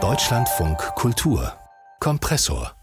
[0.00, 1.52] Deutschlandfunk Kultur
[1.98, 2.78] Kompressor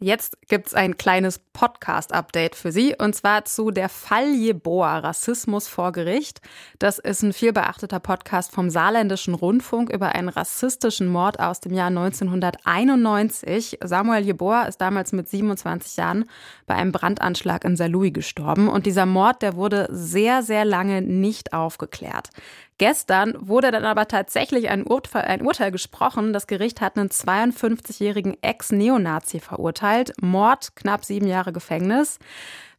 [0.00, 5.68] Jetzt gibt es ein kleines Podcast-Update für Sie und zwar zu der Fall Jeboa, Rassismus
[5.68, 6.40] vor Gericht.
[6.80, 11.86] Das ist ein vielbeachteter Podcast vom Saarländischen Rundfunk über einen rassistischen Mord aus dem Jahr
[11.86, 13.78] 1991.
[13.84, 16.24] Samuel Jeboa ist damals mit 27 Jahren
[16.66, 21.52] bei einem Brandanschlag in Saarlouis gestorben und dieser Mord, der wurde sehr, sehr lange nicht
[21.52, 22.30] aufgeklärt.
[22.78, 26.32] Gestern wurde dann aber tatsächlich ein Urteil, ein Urteil gesprochen.
[26.32, 30.12] Das Gericht hat einen 52-jährigen Ex-Neonazi verurteilt.
[30.20, 32.18] Mord, knapp sieben Jahre Gefängnis.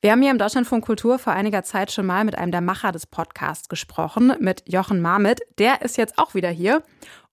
[0.01, 2.91] Wir haben hier im Deutschlandfunk Kultur vor einiger Zeit schon mal mit einem der Macher
[2.91, 5.41] des Podcasts gesprochen, mit Jochen Marmit.
[5.57, 6.83] Der ist jetzt auch wieder hier.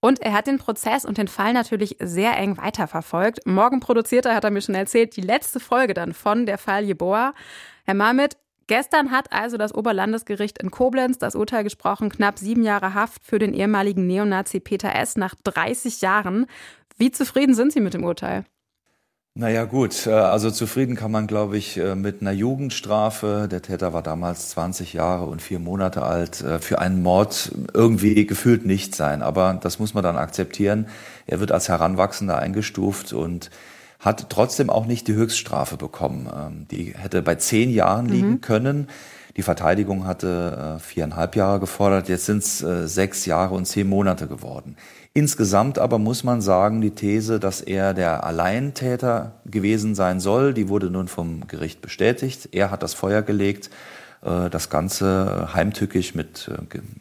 [0.01, 3.47] Und er hat den Prozess und den Fall natürlich sehr eng weiterverfolgt.
[3.47, 6.85] Morgen produziert er, hat er mir schon erzählt, die letzte Folge dann von der Fall
[6.85, 7.35] Jeboa.
[7.85, 8.37] Herr Marmit,
[8.73, 13.39] Gestern hat also das Oberlandesgericht in Koblenz das Urteil gesprochen, knapp sieben Jahre Haft für
[13.39, 15.19] den ehemaligen Neonazi Peter S.
[15.19, 16.47] nach 30 Jahren.
[16.97, 18.47] Wie zufrieden sind Sie mit dem Urteil?
[19.35, 23.47] Naja gut, äh, also zufrieden kann man, glaube ich, äh, mit einer Jugendstrafe.
[23.51, 26.41] Der Täter war damals 20 Jahre und vier Monate alt.
[26.41, 29.21] Äh, für einen Mord irgendwie gefühlt nicht sein.
[29.21, 30.87] Aber das muss man dann akzeptieren.
[31.27, 33.51] Er wird als Heranwachsender eingestuft und
[34.03, 36.29] hat trotzdem auch nicht die Höchststrafe bekommen.
[36.35, 38.41] Ähm, die hätte bei zehn Jahren liegen mhm.
[38.43, 38.89] können.
[39.37, 42.09] Die Verteidigung hatte äh, viereinhalb Jahre gefordert.
[42.09, 44.77] Jetzt sind es äh, sechs Jahre und zehn Monate geworden.
[45.15, 50.69] Insgesamt aber muss man sagen, die These, dass er der Alleintäter gewesen sein soll, die
[50.69, 52.49] wurde nun vom Gericht bestätigt.
[52.53, 53.71] Er hat das Feuer gelegt,
[54.23, 56.51] äh, das Ganze heimtückisch mit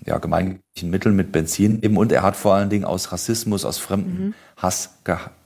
[0.05, 1.97] ja, gemeinlichen Mitteln, mit Benzin eben.
[1.97, 5.03] Und er hat vor allen Dingen aus Rassismus, aus Fremdenhass mhm.
[5.03, 5.40] gehandelt.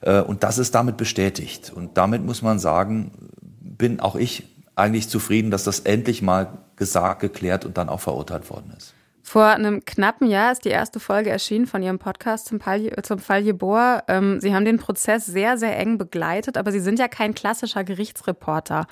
[0.00, 1.72] Äh, und das ist damit bestätigt.
[1.74, 3.12] Und damit muss man sagen,
[3.60, 4.44] bin auch ich
[4.74, 8.94] eigentlich zufrieden, dass das endlich mal gesagt, geklärt und dann auch verurteilt worden ist.
[9.22, 13.18] Vor einem knappen Jahr ist die erste Folge erschienen von Ihrem Podcast zum Fall, zum
[13.18, 14.02] Fall Jeboa.
[14.08, 17.84] Ähm, Sie haben den Prozess sehr, sehr eng begleitet, aber Sie sind ja kein klassischer
[17.84, 18.86] Gerichtsreporter.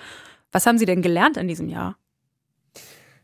[0.53, 1.97] Was haben Sie denn gelernt in diesem Jahr?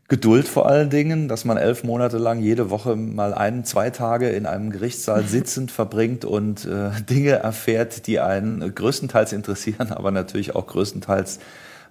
[0.07, 4.29] Geduld vor allen Dingen, dass man elf Monate lang jede Woche mal ein, zwei Tage
[4.29, 10.55] in einem Gerichtssaal sitzend verbringt und äh, Dinge erfährt, die einen größtenteils interessieren, aber natürlich
[10.55, 11.39] auch größtenteils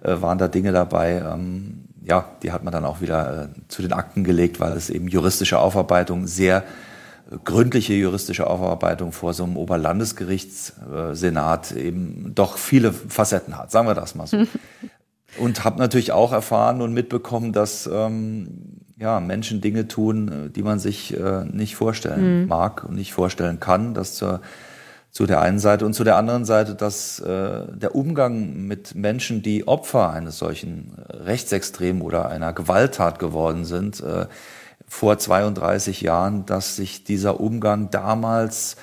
[0.01, 3.81] äh, waren da Dinge dabei, ähm, ja, die hat man dann auch wieder äh, zu
[3.81, 6.63] den Akten gelegt, weil es eben juristische Aufarbeitung, sehr
[7.31, 13.95] äh, gründliche juristische Aufarbeitung vor so einem Oberlandesgerichtssenat eben doch viele Facetten hat, sagen wir
[13.95, 14.37] das mal so.
[15.37, 20.63] Und habe natürlich auch erfahren und mitbekommen, dass ähm, ja, Menschen Dinge tun, äh, die
[20.63, 22.47] man sich äh, nicht vorstellen mhm.
[22.47, 23.93] mag und nicht vorstellen kann.
[23.93, 24.41] Das zur,
[25.11, 29.41] zu der einen Seite und zu der anderen Seite, dass äh, der Umgang mit Menschen,
[29.41, 34.27] die Opfer eines solchen Rechtsextremen oder einer Gewalttat geworden sind, äh,
[34.87, 38.75] vor 32 Jahren, dass sich dieser Umgang damals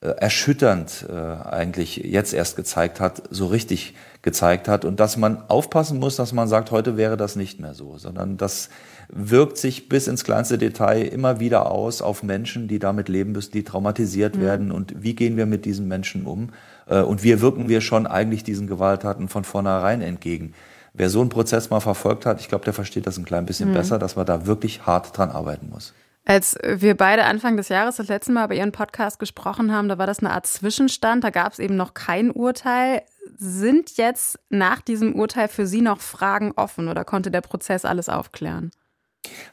[0.00, 5.48] äh, erschütternd äh, eigentlich jetzt erst gezeigt hat, so richtig gezeigt hat und dass man
[5.48, 8.68] aufpassen muss, dass man sagt, heute wäre das nicht mehr so, sondern das
[9.08, 13.52] wirkt sich bis ins kleinste Detail immer wieder aus auf Menschen, die damit leben müssen,
[13.52, 14.40] die traumatisiert mhm.
[14.40, 16.50] werden und wie gehen wir mit diesen Menschen um
[16.86, 20.52] äh, und wie wirken wir schon eigentlich diesen Gewalttaten von vornherein entgegen.
[20.94, 23.70] Wer so einen Prozess mal verfolgt hat, ich glaube, der versteht das ein klein bisschen
[23.70, 23.74] mhm.
[23.74, 25.94] besser, dass man da wirklich hart dran arbeiten muss.
[26.24, 29.96] Als wir beide Anfang des Jahres das letzte Mal bei Ihren Podcast gesprochen haben, da
[29.96, 33.00] war das eine Art Zwischenstand, da gab es eben noch kein Urteil.
[33.40, 38.08] Sind jetzt nach diesem Urteil für Sie noch Fragen offen oder konnte der Prozess alles
[38.08, 38.72] aufklären?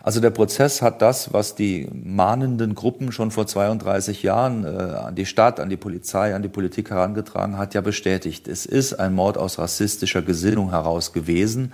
[0.02, 5.14] Also der Prozess hat das, was die mahnenden Gruppen schon vor 32 Jahren äh, an
[5.14, 8.48] die Stadt, an die Polizei, an die Politik herangetragen hat, ja bestätigt.
[8.48, 11.72] Es ist ein Mord aus rassistischer Gesinnung heraus gewesen.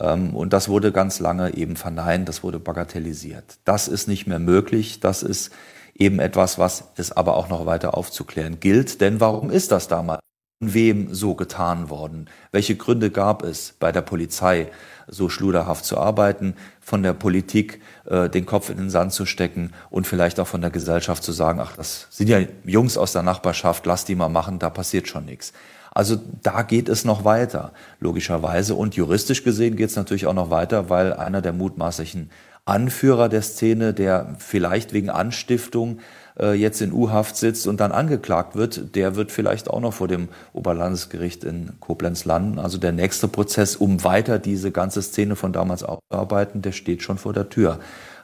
[0.00, 3.58] Ähm, und das wurde ganz lange eben verneint, das wurde bagatellisiert.
[3.64, 4.98] Das ist nicht mehr möglich.
[4.98, 5.52] Das ist
[5.94, 9.00] eben etwas, was es aber auch noch weiter aufzuklären gilt.
[9.00, 10.23] Denn warum ist das damals?
[10.60, 12.28] Wem so getan worden?
[12.52, 14.70] Welche Gründe gab es bei der Polizei,
[15.06, 19.72] so schluderhaft zu arbeiten, von der Politik äh, den Kopf in den Sand zu stecken
[19.90, 23.22] und vielleicht auch von der Gesellschaft zu sagen, ach, das sind ja Jungs aus der
[23.22, 25.52] Nachbarschaft, lass die mal machen, da passiert schon nichts.
[25.94, 28.74] Also da geht es noch weiter, logischerweise.
[28.74, 32.30] Und juristisch gesehen geht es natürlich auch noch weiter, weil einer der mutmaßlichen
[32.64, 35.98] Anführer der Szene, der vielleicht wegen Anstiftung
[36.38, 40.08] äh, jetzt in U-Haft sitzt und dann angeklagt wird, der wird vielleicht auch noch vor
[40.08, 42.58] dem Oberlandesgericht in Koblenz landen.
[42.58, 47.18] Also der nächste Prozess, um weiter diese ganze Szene von damals aufzuarbeiten, der steht schon
[47.18, 47.80] vor der Tür.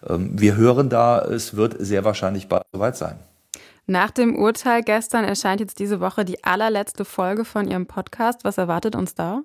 [0.08, 3.18] Ähm, wir hören da, es wird sehr wahrscheinlich bald soweit sein.
[3.86, 8.44] Nach dem Urteil gestern erscheint jetzt diese Woche die allerletzte Folge von Ihrem Podcast.
[8.44, 9.42] Was erwartet uns da?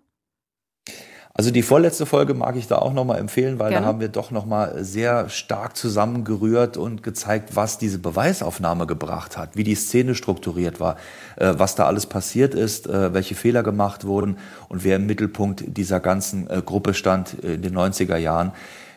[1.37, 3.83] Also die vorletzte Folge mag ich da auch nochmal empfehlen, weil Gerne.
[3.83, 9.57] da haben wir doch nochmal sehr stark zusammengerührt und gezeigt, was diese Beweisaufnahme gebracht hat,
[9.57, 10.95] wie die Szene strukturiert war,
[11.35, 14.37] äh, was da alles passiert ist, äh, welche Fehler gemacht wurden
[14.69, 18.53] und wer im Mittelpunkt dieser ganzen äh, Gruppe stand in den 90er Jahren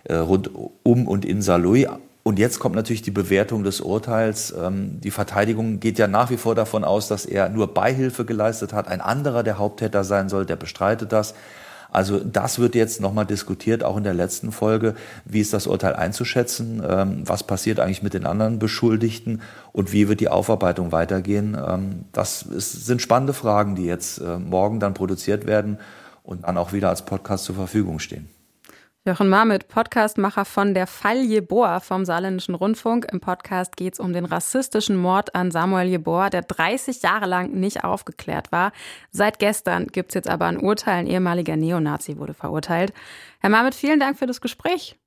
[0.08, 0.50] rund
[0.84, 1.88] um und in Saarlouis.
[2.22, 4.54] Und jetzt kommt natürlich die Bewertung des Urteils.
[4.58, 8.72] Ähm, die Verteidigung geht ja nach wie vor davon aus, dass er nur Beihilfe geleistet
[8.72, 8.86] hat.
[8.88, 11.34] Ein anderer der Haupttäter sein soll, der bestreitet das.
[11.90, 14.94] Also das wird jetzt nochmal diskutiert, auch in der letzten Folge.
[15.24, 16.82] Wie ist das Urteil einzuschätzen?
[16.86, 19.40] Ähm, was passiert eigentlich mit den anderen Beschuldigten?
[19.72, 21.56] Und wie wird die Aufarbeitung weitergehen?
[21.56, 25.78] Ähm, das sind spannende Fragen, die jetzt äh, morgen dann produziert werden
[26.22, 28.28] und dann auch wieder als Podcast zur Verfügung stehen.
[29.06, 33.06] Jochen Marmit, Podcastmacher von der Fall Jeboa vom Saarländischen Rundfunk.
[33.10, 37.52] Im Podcast geht es um den rassistischen Mord an Samuel Jeboa, der 30 Jahre lang
[37.52, 38.72] nicht aufgeklärt war.
[39.10, 40.98] Seit gestern gibt es jetzt aber ein Urteil.
[40.98, 42.92] Ein ehemaliger Neonazi wurde verurteilt.
[43.40, 44.98] Herr Marmit, vielen Dank für das Gespräch.